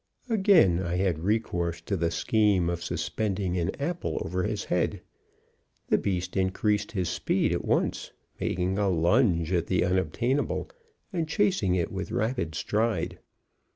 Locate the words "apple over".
3.79-4.41